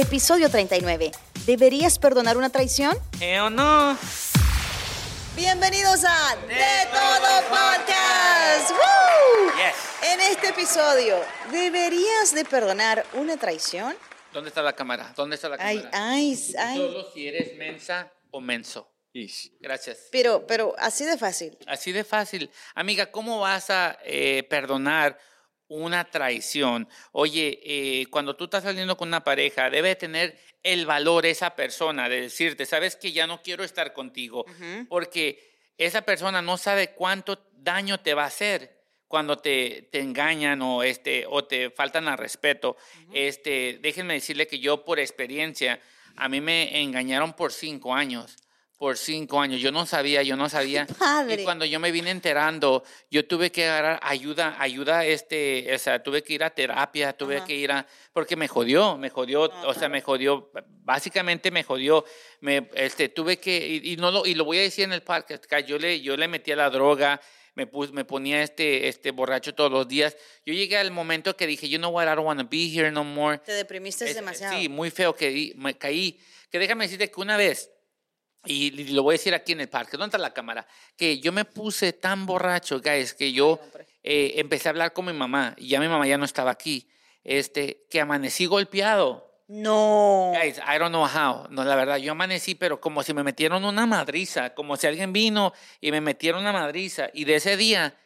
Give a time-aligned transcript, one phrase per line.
[0.00, 1.10] Episodio 39.
[1.44, 2.96] ¿Deberías perdonar una traición?
[3.20, 3.98] ¿Eh o no?
[5.34, 8.70] Bienvenidos a De, Todo Podcast.
[8.70, 9.50] ¡Woo!
[9.56, 10.12] Yes.
[10.12, 11.16] En este episodio,
[11.50, 13.96] ¿deberías de perdonar una traición?
[14.32, 15.12] ¿Dónde está la cámara?
[15.16, 15.90] ¿Dónde está la Ay, cámara?
[16.00, 16.76] ay, ay.
[16.76, 18.88] Solo si eres mensa o menso.
[19.58, 19.98] Gracias.
[20.12, 21.58] Pero, pero así de fácil.
[21.66, 22.52] Así de fácil.
[22.76, 25.18] Amiga, ¿cómo vas a eh, perdonar
[25.68, 26.88] una traición?
[27.12, 32.08] Oye, eh, cuando tú estás saliendo con una pareja, debe tener el valor esa persona
[32.08, 34.44] de decirte, sabes que ya no quiero estar contigo,
[34.88, 40.60] porque esa persona no sabe cuánto daño te va a hacer cuando te, te engañan
[40.62, 42.76] o, este, o te faltan al respeto.
[43.12, 45.80] este, déjenme decirle que yo por experiencia,
[46.16, 48.36] a mí me engañaron por cinco años.
[48.78, 49.60] Por cinco años.
[49.60, 50.86] Yo no sabía, yo no sabía.
[50.98, 51.42] Padre.
[51.42, 56.00] Y cuando yo me vine enterando, yo tuve que agarrar ayuda, ayuda, este, o sea,
[56.00, 57.44] tuve que ir a terapia, tuve Ajá.
[57.46, 60.52] que ir a, porque me jodió, me jodió, o sea, me jodió,
[60.84, 62.04] básicamente me jodió,
[62.40, 65.02] me, este, tuve que, y, y no lo, y lo voy a decir en el
[65.02, 67.20] parque, yo le, yo le metía la droga,
[67.56, 70.16] me, pus, me ponía este, este borracho todos los días.
[70.46, 72.92] Yo llegué al momento que dije, you know what, I don't want to be here
[72.92, 73.38] no more.
[73.38, 74.56] Te deprimiste Es- demasiado.
[74.56, 76.20] Sí, muy feo que di- me caí.
[76.52, 77.72] Que déjame decirte que una vez,
[78.44, 80.66] y lo voy a decir aquí en el parque, ¿dónde está la cámara?
[80.96, 83.60] Que yo me puse tan borracho, guys, que yo
[84.02, 86.88] eh, empecé a hablar con mi mamá, y ya mi mamá ya no estaba aquí,
[87.24, 89.28] este, que amanecí golpeado.
[89.48, 90.32] No.
[90.34, 91.48] Guys, I don't know how.
[91.50, 95.12] No, la verdad, yo amanecí, pero como si me metieron una madriza, como si alguien
[95.12, 97.08] vino y me metieron una madriza.
[97.14, 97.98] Y de ese día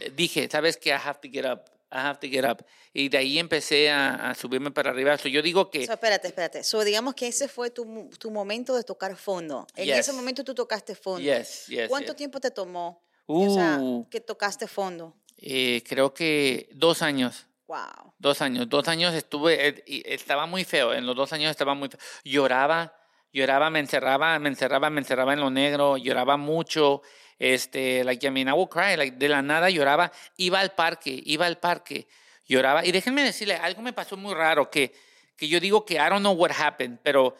[0.00, 0.90] eh, dije, ¿sabes qué?
[0.90, 1.71] I have to get up.
[1.92, 2.64] I have to get up.
[2.94, 5.16] Y de ahí empecé a, a subirme para arriba.
[5.18, 6.64] So, yo digo que So, espérate, espérate.
[6.64, 9.66] So, digamos que ese fue tu, tu momento de tocar fondo.
[9.76, 9.98] En Yes.
[9.98, 11.20] ese momento tú tocaste fondo.
[11.20, 13.02] Yes, yes, ¿Cuánto tiempo te tomó?
[13.26, 14.08] O sea, Uh.
[14.10, 15.14] que tocaste fondo.
[15.36, 17.46] eh, creo que dos años.
[17.66, 18.12] Wow.
[18.18, 21.88] Dos años, dos años estuve, eh, estaba muy feo, en los dos años estaba muy
[21.88, 21.98] feo.
[22.24, 22.94] Lloraba,
[23.32, 27.02] lloraba, me encerraba, me encerraba, me encerraba en lo negro, lloraba mucho,
[27.42, 31.20] este, like, I mean, I would cry, like, de la nada lloraba, iba al parque,
[31.26, 32.06] iba al parque,
[32.46, 34.94] lloraba, y déjenme decirle, algo me pasó muy raro, que,
[35.36, 37.36] que yo digo que I don't know what happened, pero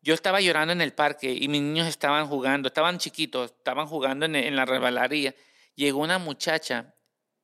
[0.00, 4.26] yo estaba llorando en el parque y mis niños estaban jugando, estaban chiquitos, estaban jugando
[4.26, 5.32] en, en la resbalaría.
[5.76, 6.92] Llegó una muchacha,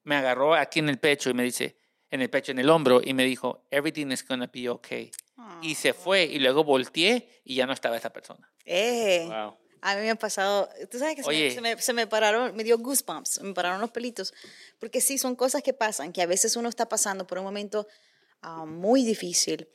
[0.03, 1.77] me agarró aquí en el pecho y me dice,
[2.11, 5.13] en el pecho, en el hombro, y me dijo, everything is gonna be okay.
[5.63, 8.53] Y se fue y luego volteé y ya no estaba esa persona.
[8.65, 9.57] Eh, Wow.
[9.83, 12.55] A mí me ha pasado, tú sabes que se me, se, me, se me pararon,
[12.57, 14.35] me dio goosebumps, me pararon los pelitos,
[14.79, 17.87] porque sí, son cosas que pasan, que a veces uno está pasando por un momento
[18.43, 19.69] ah, muy difícil,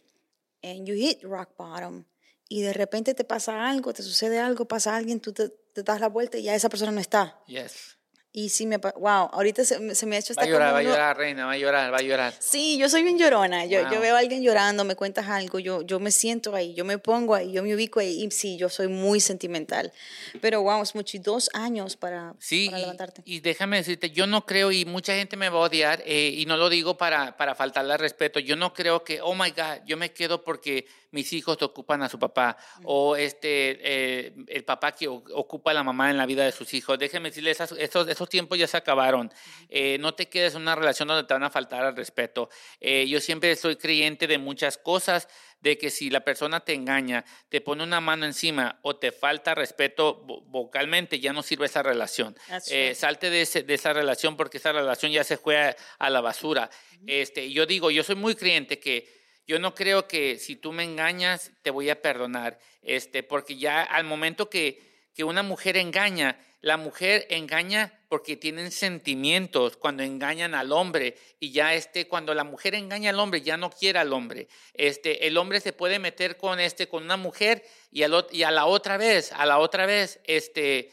[0.61, 2.05] and you hit rock bottom,
[2.49, 5.99] y de repente te pasa algo, te sucede algo, pasa alguien, tú te, te das
[5.99, 7.41] la vuelta y ya esa persona no está.
[7.47, 7.97] Yes.
[8.35, 10.69] Y sí me, wow, ahorita se, me- se me ha hecho Va a hasta llorar,
[10.69, 12.33] como va a llorar, reina, va a llorar, va a llorar.
[12.39, 13.65] Sí, yo soy bien llorona.
[13.67, 16.83] Yo, yo veo a alguien llorando, me cuentas algo, yo, yo me siento ahí, yo
[16.83, 18.23] me pongo ahí, yo me ubico ahí.
[18.23, 19.93] Y sí, yo soy muy sentimental.
[20.41, 21.15] Pero wow, es mucho.
[21.15, 23.21] Y dos años para, Sí, para y- levantarte.
[23.23, 26.47] Y, déjame decirte, yo no creo, y mucha gente me va a odiar, eh, y
[26.47, 29.85] no lo digo para, para faltarle al respeto, yo no creo que, oh my God,
[29.85, 34.93] yo me quedo porque mis hijos ocupan a su papá, o este, eh, el papá
[34.93, 36.97] que ocupa a la mamá en la vida de sus hijos.
[36.97, 39.31] Déjenme decirle, esas- esos, esos tiempos ya se acabaron.
[39.69, 42.49] Eh, no te quedes en una relación donde te van a faltar al respeto.
[42.79, 45.27] Eh, yo siempre soy creyente de muchas cosas,
[45.59, 49.55] de que si la persona te engaña, te pone una mano encima o te falta
[49.55, 52.35] respeto vo- vocalmente, ya no sirve esa relación.
[52.73, 56.09] Eh, salte de, ese- de esa relación porque esa relación ya se fue a, a
[56.09, 56.69] la basura.
[57.07, 59.07] Este, yo digo, yo soy muy creyente que
[59.47, 62.59] yo no creo que si tú me engañas, te voy a perdonar.
[62.81, 68.71] Este, porque ya al momento que, que una mujer engaña, la mujer engaña porque tienen
[68.71, 73.57] sentimientos cuando engañan al hombre y ya este cuando la mujer engaña al hombre ya
[73.57, 74.47] no quiere al hombre.
[74.73, 78.97] Este el hombre se puede meter con este con una mujer y, a la otra
[78.97, 80.91] vez a la otra vez este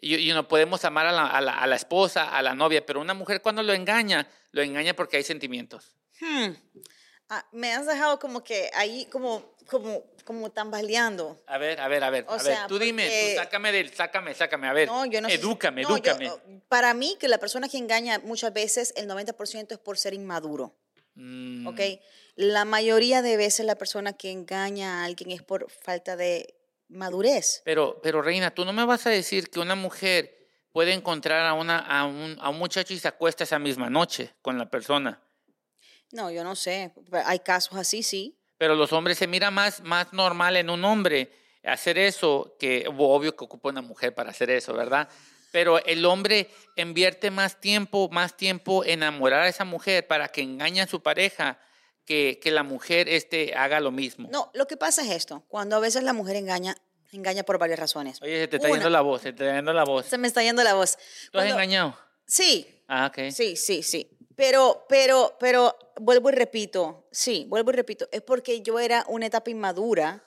[0.00, 3.72] y, no podemos amar a la esposa a la novia pero una mujer cuando lo
[3.72, 5.96] engaña lo engaña porque hay sentimientos.
[6.20, 6.52] Hmm.
[7.34, 11.42] Ah, me has dejado como que ahí, como, como, como tambaleando.
[11.46, 13.72] a ver a ver a ver O a ver sea, tú dime porque- tú sácame
[13.72, 16.30] del sácame sácame a ver No, yo no edúcame no, yo- edúcame
[16.68, 20.74] para mí, que la persona que engaña muchas veces, el 90% es por ser inmaduro.
[21.14, 21.80] Mm, ¿ok?
[22.36, 26.54] La mayoría de veces la persona que engaña a alguien es por falta de
[26.88, 27.62] madurez.
[27.64, 31.54] Pero, pero Reina, tú no me vas a decir que una mujer puede encontrar a,
[31.54, 35.22] una, a, un, a un muchacho y se acuesta esa misma noche con la persona.
[36.12, 36.92] No, yo no sé.
[37.24, 38.38] Hay casos así, sí.
[38.58, 41.32] Pero los hombres se mira más, más normal en un hombre
[41.64, 45.08] hacer eso que obvio que ocupa una mujer para hacer eso, ¿verdad?
[45.50, 50.42] Pero el hombre invierte más tiempo, más tiempo en enamorar a esa mujer para que
[50.42, 51.58] engañe a su pareja
[52.04, 54.28] que, que la mujer este, haga lo mismo.
[54.32, 56.74] No, lo que pasa es esto, cuando a veces la mujer engaña,
[57.12, 58.20] engaña por varias razones.
[58.22, 60.06] Oye, se te está Una, yendo la voz, se te está yendo la voz.
[60.06, 60.98] Se me está yendo la voz.
[61.30, 61.96] ¿Tú has engañado?
[62.26, 63.30] Sí, Ah, ok.
[63.30, 64.10] sí, sí, sí.
[64.36, 69.26] Pero, pero, pero, vuelvo y repito, sí, vuelvo y repito, es porque yo era una
[69.26, 70.24] etapa inmadura.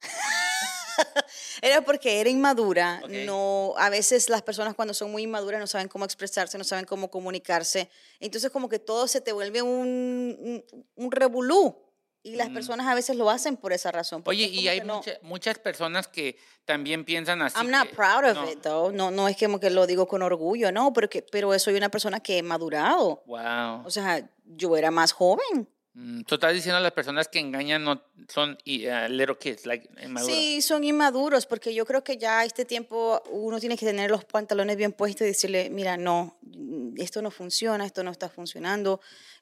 [1.62, 3.00] era porque era inmadura.
[3.08, 6.84] No, a veces las personas cuando son muy inmaduras no saben cómo expresarse, no saben
[6.84, 7.90] cómo comunicarse.
[8.20, 10.64] Entonces como que todo se te vuelve un, un,
[10.96, 11.87] un revolú.
[12.22, 14.22] Y las personas a veces lo hacen por esa razón.
[14.26, 14.96] Oye, y hay que no.
[14.96, 17.56] mucha- muchas personas que también piensan así.
[17.58, 18.50] I'm not que- proud of no.
[18.50, 18.92] it, though.
[18.92, 22.20] No, no es como que lo digo con orgullo, no, porque, pero soy una persona
[22.20, 23.22] que he madurado.
[23.26, 23.86] Wow.
[23.86, 25.68] O sea, yo era más joven.
[25.94, 29.88] Mm, Tú estás diciendo a las personas que engañan no son uh, little kids, like
[30.02, 30.36] inmaduras.
[30.36, 34.10] Sí, son inmaduros, porque yo creo que ya a este tiempo uno tiene que tener
[34.10, 38.28] los pantalones bien puestos y decirle, mira, no, mm, esto no funciona, esto no está
[38.28, 39.00] funcionando.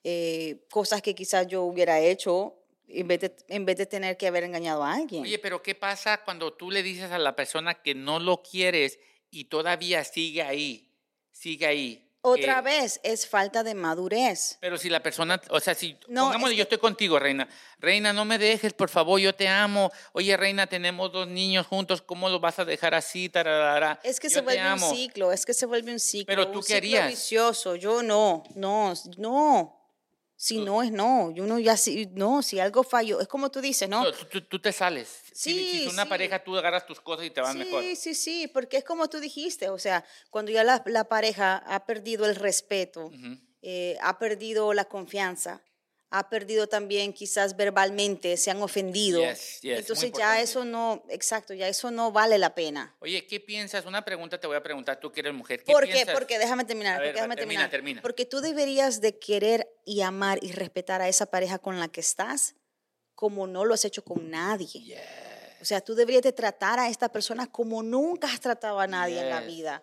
[0.09, 2.55] eh, cosas que quizás yo hubiera hecho
[2.89, 5.23] en vez, de, en vez de tener que haber engañado a alguien.
[5.23, 8.99] Oye, pero ¿qué pasa cuando tú le dices a la persona que no lo quieres
[9.31, 10.93] y todavía sigue ahí?
[11.33, 12.03] Sigue ahí.
[12.23, 14.59] Otra que- vez, es falta de madurez.
[14.61, 17.49] Pero si la persona, o sea, si No, pongamos, es yo estoy contigo, Reina.
[17.79, 19.93] Reina, no me dejes, por favor, yo te amo.
[20.13, 23.29] Oye, Reina, tenemos dos niños juntos, ¿cómo lo vas a dejar así?
[23.29, 24.01] Tararara.
[24.03, 26.27] Es que Yo se vuelve un ciclo, es que se vuelve un ciclo.
[26.27, 27.77] Pero tú un qué ciclo vicioso.
[27.77, 29.86] Yo no, no, no.
[30.39, 33.61] Si no es no, yo no ya si no, si algo falló, es como tú
[33.63, 34.05] dices, ¿no?
[34.05, 35.09] No, tú, tú- tú te sales.
[35.33, 36.09] Si- si, Sí, es una sí.
[36.11, 37.85] pareja, tú agarras tus cosas y te sí, mejor.
[37.97, 41.87] sí, sí, porque es como tú dijiste, o sea, cuando ya la, la pareja ha
[41.87, 43.11] perdido el respeto,
[43.63, 45.63] eh, ha perdido la confianza,
[46.11, 49.21] ha perdido también quizás verbalmente, se han ofendido.
[49.21, 52.97] Yes, yes, Entonces ya eso no, exacto, ya eso no vale la pena.
[53.01, 53.85] Oye, ¿qué piensas?
[53.87, 55.63] Una pregunta te voy a preguntar, tú que eres mujer.
[55.63, 55.93] ¿Qué ¿Por qué?
[55.93, 56.15] piensas?
[56.15, 57.71] Porque déjame terminar, ver, porque déjame termina, terminar.
[57.71, 58.03] termina.
[58.03, 62.01] Porque tú deberías de querer y amar y respetar a esa pareja con la que
[62.01, 62.55] estás
[63.15, 64.69] como no lo has hecho con nadie.
[64.69, 65.01] Yes.
[65.61, 69.21] O sea, tú deberías de tratar a esta persona como nunca has tratado a nadie
[69.21, 69.83] en la vida.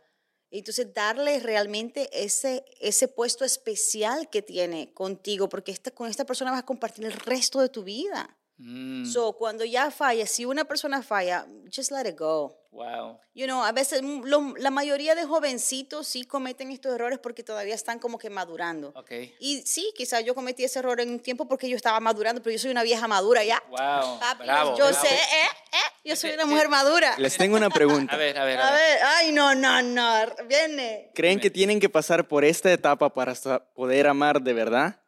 [0.60, 6.52] Entonces, darle realmente ese, ese puesto especial que tiene contigo, porque esta, con esta persona
[6.52, 8.38] vas a compartir el resto de tu vida.
[8.58, 11.46] Mm, So, cuando ya falla, si una persona falla,
[11.76, 12.58] just let it go.
[12.72, 13.20] wow.
[13.36, 17.74] You know, a veces lo- la mayoría de jovencitos sí cometen estos errores porque todavía
[17.76, 18.92] están como que madurando.
[18.96, 19.12] Ok.
[19.40, 22.54] Y sí, quizás yo cometí ese error en un tiempo porque yo estaba madurando, pero
[22.54, 23.62] yo soy una vieja madura ya.
[23.70, 24.20] Wow.
[24.20, 24.78] Papi, bravo.
[24.78, 25.02] yo bravo.
[25.06, 25.48] sé, ¿eh?
[25.72, 25.92] ¿eh?
[26.04, 27.16] Yo soy una mujer madura.
[27.18, 28.14] Les tengo una pregunta.
[28.14, 31.12] A ver, a ver, A ver, ay, no, no, no, viene.
[31.14, 33.34] ¿Creen que tienen que pasar por esta etapa para
[33.76, 35.00] poder amar de verdad?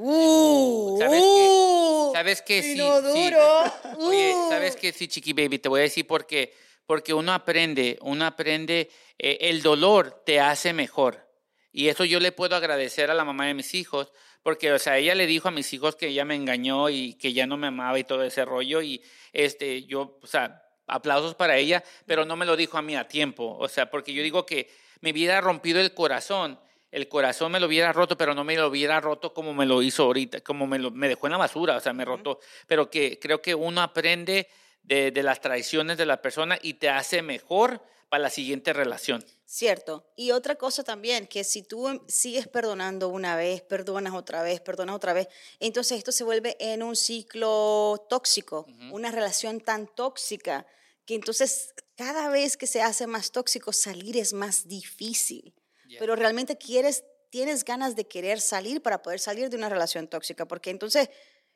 [0.00, 1.48] Uh, ¿Sabes qué?
[1.48, 2.62] uh, ¿Sabes qué?
[2.62, 3.64] Sí, duro.
[3.98, 4.48] Oye, uh.
[4.48, 4.92] ¿sabes qué?
[4.92, 6.54] Sí, chiqui baby, te voy a decir por qué.
[6.86, 11.28] Porque uno aprende, uno aprende, eh, el dolor te hace mejor.
[11.72, 14.12] Y eso yo le puedo agradecer a la mamá de mis hijos,
[14.44, 17.32] porque, o sea, ella le dijo a mis hijos que ella me engañó y que
[17.32, 18.80] ya no me amaba y todo ese rollo.
[18.80, 19.02] Y
[19.32, 23.08] este, yo, o sea, aplausos para ella, pero no me lo dijo a mí a
[23.08, 23.56] tiempo.
[23.58, 26.60] O sea, porque yo digo que me hubiera rompido el corazón.
[26.90, 29.82] El corazón me lo hubiera roto, pero no me lo hubiera roto como me lo
[29.82, 32.40] hizo ahorita, como me, lo, me dejó en la basura, o sea, me rotó.
[32.66, 34.48] Pero que creo que uno aprende
[34.82, 39.24] de, de las traiciones de la persona y te hace mejor para la siguiente relación.
[39.44, 40.10] Cierto.
[40.16, 44.60] Y otra cosa también, que si tú em- sigues perdonando una vez, perdonas otra vez,
[44.60, 45.28] perdonas otra vez,
[45.60, 50.66] entonces esto se vuelve en un ciclo tóxico, una relación tan tóxica,
[51.04, 55.54] que entonces cada vez que se hace más tóxico, salir es más difícil.
[55.88, 55.98] Yeah.
[55.98, 60.46] Pero realmente quieres, tienes ganas de querer salir para poder salir de una relación tóxica,
[60.46, 61.10] porque entonces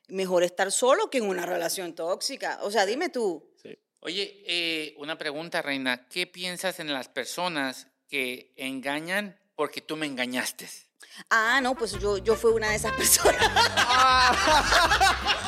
[0.09, 2.59] mejor estar solo que en una relación tóxica.
[2.63, 3.51] O sea, dime tú.
[4.01, 6.09] Oye, eh, una pregunta, Reina.
[6.09, 10.69] ¿Qué piensas en las personas que engañan porque tú me engañaste?
[11.31, 13.43] Ah, no, pues yo, yo fui una de esas personas.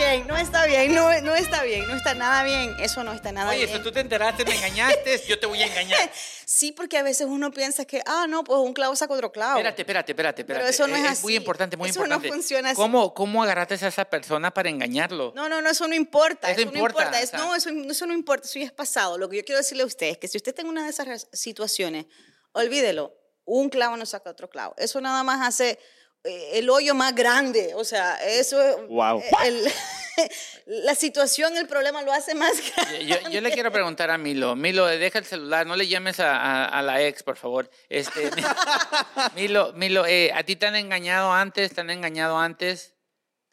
[0.00, 2.74] bien, no está bien, no, no está bien, no está nada bien.
[2.80, 3.76] Eso no está nada Oye, bien.
[3.78, 6.10] si tú te enteraste, me engañaste, yo te voy a engañar.
[6.50, 9.58] Sí, porque a veces uno piensa que, ah, no, pues un clavo saca otro clavo.
[9.58, 10.74] Espérate, espérate, espérate, Pero espérate.
[10.74, 11.36] eso no es muy así.
[11.36, 12.28] importante, muy Eso no importante.
[12.28, 12.76] funciona así.
[12.76, 15.32] ¿Cómo, ¿Cómo agarraste a esa persona para engañarlo?
[15.36, 16.50] No, no, no, eso no importa.
[16.50, 17.18] Eso Eso, no importa, importa.
[17.20, 17.38] o es- sea.
[17.38, 18.48] no, eso, eso no importa.
[18.48, 19.16] Eso ya es pasado.
[19.16, 20.90] Lo que yo quiero decirle a usted es que si usted está en una de
[20.90, 22.06] esas situaciones,
[22.50, 23.14] olvídelo.
[23.44, 24.74] Un clavo no saca otro clavo.
[24.76, 25.78] Eso nada más hace
[26.24, 27.72] el hoyo más grande.
[27.74, 28.76] O sea, eso es.
[28.88, 29.20] Wow.
[29.20, 29.72] eh, el-
[30.66, 33.06] la situación, el problema lo hace más grande.
[33.06, 34.54] Yo, yo le quiero preguntar a Milo.
[34.56, 37.70] Milo, deja el celular, no le llames a, a- a la ex, por favor.
[37.88, 38.30] Este,
[39.34, 41.72] Milo, Milo eh, ¿a ti te han engañado antes?
[41.74, 42.94] ¿Te han engañado antes?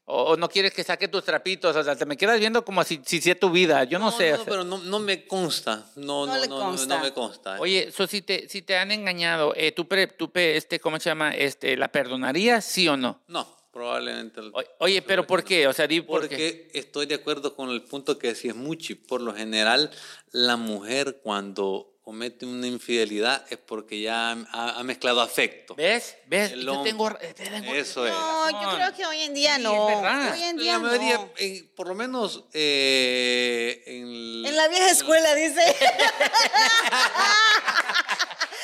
[0.09, 2.81] O, o no quieres que saque tus trapitos, o sea, te me quedas viendo como
[2.85, 4.33] si, si sea tu vida, yo no, sé.
[4.33, 4.51] o No, sea.
[4.51, 5.85] pero no, no me consta.
[5.97, 6.97] No, No no, le no, no, consta.
[6.97, 7.59] no me consta.
[7.59, 11.09] Oye, so, si, te, si te han engañado, eh, ¿tú, pre- tú este, ¿cómo se
[11.09, 11.35] llama?
[11.35, 13.19] Este, ¿La perdonarías, sí o no?
[13.27, 14.39] No, probablemente.
[14.39, 15.67] O- Oye, pero ¿por qué?
[15.67, 16.27] O sea, di por qué.
[16.29, 18.95] Porque estoy de acuerdo con el punto que decís Muchi.
[18.95, 19.91] Por lo general,
[20.31, 25.75] la mujer cuando comete una infidelidad es porque ya ha, ha mezclado afecto.
[25.75, 26.15] ¿Ves?
[26.25, 26.53] ¿Ves?
[26.53, 28.13] El Yo tengo, eh, tengo- Eso es.
[28.13, 29.89] No, yo creo que hoy en día Sí, no.
[29.89, 30.31] es verdad.
[30.33, 31.29] Hoy en día la mayoría, no.
[31.37, 35.59] en- por lo menos eh, en, En la vieja escuela, dice.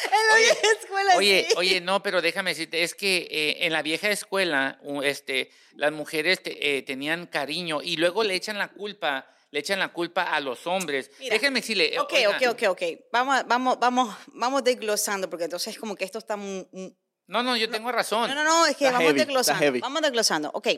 [0.05, 1.53] en la vieja escuela, Oye, sí.
[1.57, 6.41] oye, no, pero déjame decirte, es que eh, en la vieja escuela, este, las mujeres
[6.41, 10.39] te- eh, tenían cariño y luego le echan la culpa, le echan la culpa a
[10.39, 11.11] los hombres.
[11.19, 11.93] Mira, Déjenme decirle.
[11.93, 12.81] eh, Ok, oiga, ok, ok, ok.
[13.11, 16.67] Vamos, vamos, vamos, vamos desglosando, porque entonces como que esto está muy...
[16.71, 18.29] muy- No, no, yo tengo razón.
[18.29, 19.59] No, no, no, es que Está vamos heavy, está desglosando.
[19.63, 19.79] heavy.
[19.79, 20.49] Vamos desglosando.
[20.55, 20.69] Ok,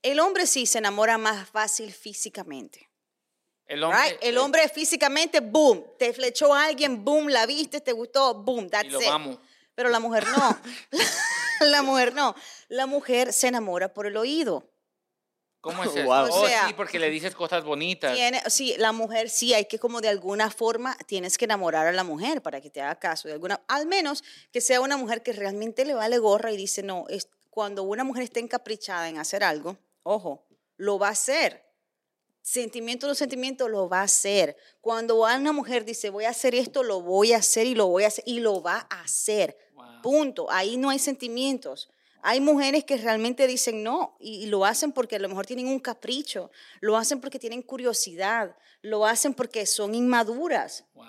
[0.00, 2.88] el hombre sí se enamora más fácil físicamente.
[3.66, 4.18] El hombre, right?
[4.22, 5.84] El eh, hombre físicamente, boom.
[5.98, 9.08] Te flechó a alguien, boom, la viste, te gustó, boom, that's y lo it.
[9.08, 9.38] vamos.
[9.74, 10.58] Pero la mujer no.
[11.60, 12.34] la mujer no.
[12.68, 14.71] La mujer se enamora por el oído.
[15.62, 16.04] ¿Cómo es eso?
[16.04, 16.26] Wow.
[16.30, 18.14] Oh, O sea, sí, porque le dices cosas bonitas.
[18.14, 21.92] Tiene, sí, la mujer sí, hay que como de alguna forma tienes que enamorar a
[21.92, 23.28] la mujer para que te haga caso.
[23.28, 26.82] De alguna, al menos que sea una mujer que realmente le vale gorra y dice,
[26.82, 30.44] no, es, cuando una mujer está encaprichada en hacer algo, ojo,
[30.76, 31.64] lo va a hacer.
[32.42, 34.56] Sentimiento no sentimiento lo va a hacer.
[34.80, 38.02] Cuando una mujer dice, voy a hacer esto, lo voy a hacer y lo voy
[38.02, 39.56] a hacer y lo va a hacer.
[39.74, 40.02] Wow.
[40.02, 40.50] Punto.
[40.50, 41.88] Ahí no hay sentimientos.
[42.22, 45.66] Hay mujeres que realmente dicen no y, y lo hacen porque a lo mejor tienen
[45.66, 46.50] un capricho,
[46.80, 50.84] lo hacen porque tienen curiosidad, lo hacen porque son inmaduras.
[50.94, 51.06] Wow.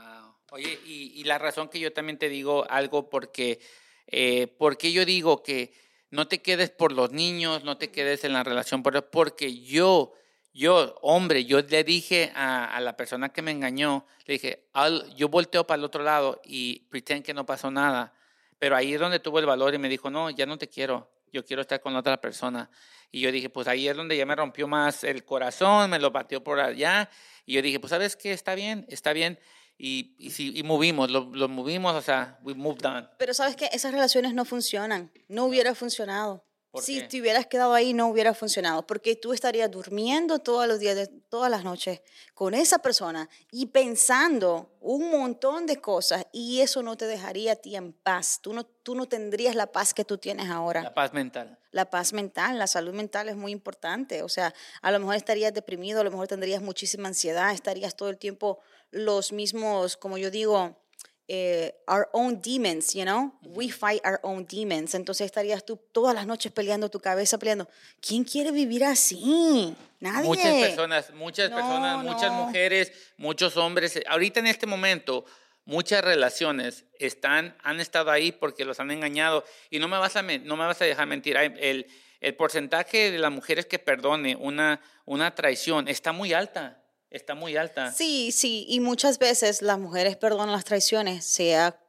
[0.51, 3.59] Oye, y, y la razón que yo también te digo algo porque,
[4.07, 5.73] eh, porque yo digo que
[6.09, 10.13] no te quedes por los niños, no te quedes en la relación, por- porque yo,
[10.53, 15.11] yo, hombre, yo le dije a, a la persona que me engañó, le dije, "Al-
[15.15, 18.13] yo volteo para el otro lado y pretend que no pasó nada,
[18.59, 21.11] pero ahí es donde tuvo el valor y me dijo, no, ya no te quiero,
[21.31, 22.69] yo quiero estar con otra persona.
[23.11, 26.11] Y yo dije, pues ahí es donde ya me rompió más el corazón, me lo
[26.11, 27.09] batió por allá.
[27.45, 29.39] Y yo dije, pues sabes qué, está bien, está bien.
[29.77, 33.09] Y, y, movimos, lo, lo movimos, o sea, we moved on.
[33.17, 36.45] Pero sabes que esas relaciones no funcionan, no hubiera funcionado.
[36.73, 37.07] ¿Por Si qué?
[37.07, 41.05] te hubieras quedado ahí, no hubiera funcionado, porque tú estarías durmiendo todos los días, de-
[41.29, 42.01] todas las noches
[42.33, 47.55] con esa persona y pensando un montón de cosas y eso no te dejaría a
[47.57, 48.39] ti en paz.
[48.41, 50.81] Tú no, tú no tendrías la paz que tú tienes ahora.
[50.81, 51.59] La paz mental.
[51.71, 54.23] la paz mental, la salud mental es muy importante.
[54.23, 54.51] O sea,
[54.81, 58.59] a lo mejor estarías deprimido, a lo mejor tendrías muchísima ansiedad, estarías todo el tiempo
[58.89, 60.75] los mismos, como yo digo,
[61.27, 63.31] eh, our own demons, you know?
[63.41, 64.93] We fight our own demons.
[64.93, 67.69] Entonces estarías tú todas las noches peleando tu cabeza, peleando.
[68.01, 69.73] ¿Quién quiere vivir así?
[69.99, 70.27] Nadie.
[70.27, 72.45] Muchas personas, muchas No, personas, muchas no.
[72.45, 73.99] mujeres, muchos hombres.
[74.07, 75.23] Ahorita en este momento,
[75.65, 79.45] muchas relaciones están, han estado ahí porque los han engañado.
[79.69, 81.37] Y no me vas a, no me vas a dejar mentir.
[81.37, 81.87] El,
[82.19, 86.82] el porcentaje de las mujeres que perdone una, una traición está muy alta.
[87.13, 87.91] Está muy alta.
[87.91, 91.79] Sí, sí, y muchas veces las mujeres perdonan las traiciones, se ha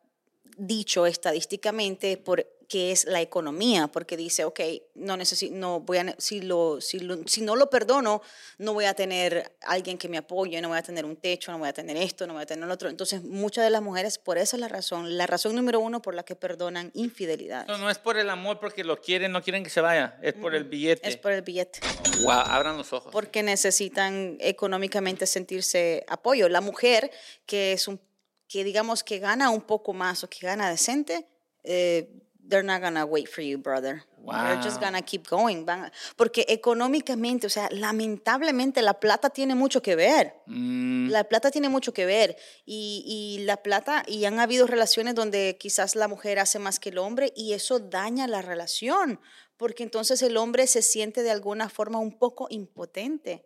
[0.59, 4.61] dicho estadísticamente por que es la economía, porque dice, ok,
[4.95, 8.23] no necesito, no voy a, si, lo, si, lo- si no lo perdono,
[8.59, 11.59] no voy a tener alguien que me apoye, no voy a tener un techo, no
[11.59, 12.89] voy a tener esto, no voy a tener lo otro.
[12.89, 16.15] Entonces, muchas de las mujeres, por esa es la razón, la razón número uno por
[16.15, 17.67] la que perdonan infidelidad.
[17.67, 20.33] No, no es por el amor porque lo quieren, no quieren que se vaya, es
[20.35, 21.09] por el billete.
[21.09, 21.81] Es por el billete.
[22.23, 23.13] Wow, abran los ojos.
[23.13, 26.49] porque necesitan económicamente sentirse apoyo.
[26.49, 27.11] La mujer
[27.47, 28.01] que es un
[28.49, 31.27] que digamos que gana un poco más o que gana decente,
[31.65, 32.09] eh,
[32.49, 34.05] they're not gonna wait for you, brother.
[34.27, 34.87] They're just Wow.
[34.89, 35.65] gonna keep going.
[35.67, 40.35] Van porque económicamente, o sea, lamentablemente la plata tiene mucho que ver.
[40.47, 43.05] Mm, La plata tiene mucho que ver y,
[43.39, 46.99] y la plata, y han habido relaciones donde quizás la mujer hace más que el
[46.99, 49.21] hombre y eso daña la relación,
[49.57, 53.45] porque entonces el hombre se siente de alguna forma un poco impotente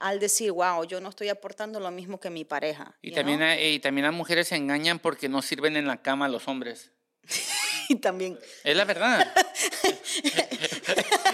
[0.00, 2.96] al decir, wow, yo no estoy aportando lo mismo que mi pareja.
[3.00, 3.48] y, también, know?
[3.58, 6.90] y también las mujeres se engañan porque no sirven en la cama a los hombres.
[7.88, 9.32] Y también, Es la verdad.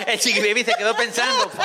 [0.07, 1.51] el chiqui baby se quedó pensando.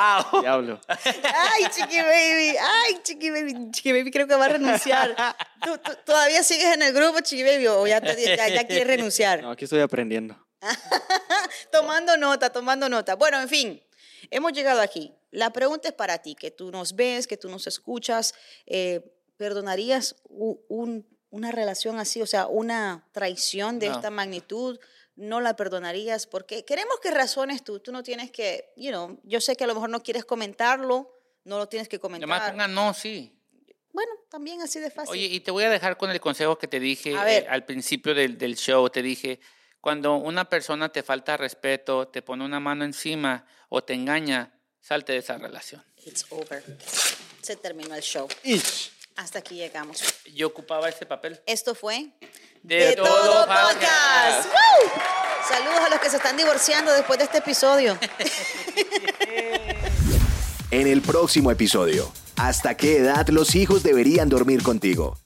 [0.00, 0.40] Wow.
[0.40, 0.80] Diablo.
[0.88, 5.14] ay, chiqui baby, ay, chiqui baby, chiqui baby creo que va a renunciar.
[5.62, 8.86] ¿Tú, tú todavía sigues en el grupo, chiqui baby, o ya, te- ya, ya quieres
[8.86, 9.42] renunciar?
[9.42, 10.36] No, aquí estoy aprendiendo.
[11.72, 13.16] tomando nota, tomando nota.
[13.16, 13.82] Bueno, en fin,
[14.30, 15.12] hemos llegado aquí.
[15.32, 18.32] La pregunta es para ti, que tú nos ves, que tú nos escuchas.
[18.66, 19.00] eh,
[19.36, 23.96] ¿Perdonarías un- una relación así, o sea, una traición de No.
[23.96, 24.78] esta magnitud?
[25.16, 26.26] no la perdonarías?
[26.26, 27.78] Porque queremos que razones tú.
[27.78, 31.14] Tú no tienes que, you know, yo sé que a lo mejor no quieres comentarlo,
[31.44, 32.52] no lo tienes que comentar.
[32.52, 33.36] pongan no, sí.
[33.92, 35.12] Bueno, también así de fácil.
[35.12, 38.14] Oye, y te voy a dejar con el consejo que te dije eh, al principio
[38.14, 38.88] del, del show.
[38.88, 39.40] Te dije,
[39.80, 45.12] cuando una persona te falta respeto, te pone una mano encima o te engaña, salte
[45.12, 45.84] de esa relación.
[46.06, 46.64] It's over.
[47.42, 48.26] Se terminó el show.
[48.44, 48.92] Ish.
[49.20, 50.02] Hasta aquí llegamos.
[50.34, 51.38] Yo ocupaba ese papel.
[51.44, 52.08] Esto fue
[52.62, 54.46] De Todo Podcast.
[54.46, 54.90] ¡Woo!
[55.46, 57.98] Saludos a los que se están divorciando después de este episodio.
[60.72, 65.18] En el próximo episodio, ¿hasta qué edad los hijos deberían dormir contigo?